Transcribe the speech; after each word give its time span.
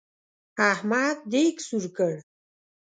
احمد 0.71 1.17
دېګ 1.31 1.55
سور 1.67 1.85
کړ. 1.97 2.13